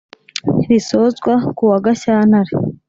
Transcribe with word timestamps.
risozwa 0.67 1.33
kuwa 1.55 1.77
Gashyantare 1.85 2.53